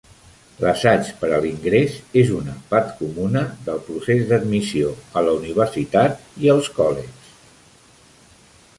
[0.61, 6.55] L'assaig per a l'ingrés és una part comuna del procés d'admissió a la universitat i
[6.59, 7.33] els colleges.